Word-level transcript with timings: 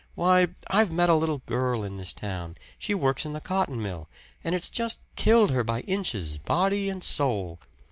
Why, 0.15 0.47
I've 0.67 0.89
met 0.89 1.11
a 1.11 1.13
little 1.13 1.43
girl 1.45 1.83
in 1.83 1.97
this 1.97 2.11
town. 2.11 2.57
She 2.79 2.95
works 2.95 3.23
in 3.23 3.33
the 3.33 3.39
cotton 3.39 3.79
mill, 3.83 4.09
and 4.43 4.55
it's 4.55 4.67
just 4.71 4.97
killed 5.15 5.51
her 5.51 5.63
by 5.63 5.81
inches, 5.81 6.39
body 6.39 6.89
and 6.89 7.03
soul. 7.03 7.59